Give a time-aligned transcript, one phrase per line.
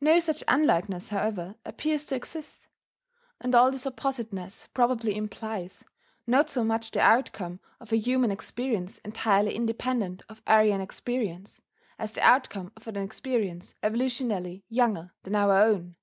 [0.00, 2.68] No such unlikeness, however, appears to exist;
[3.38, 5.84] and all this oppositeness probably implies,
[6.26, 11.60] not so much the outcome of a human experience entirely independent of Aryan experience,
[11.98, 15.96] as the outcome of an experience evolutionally younger than our own.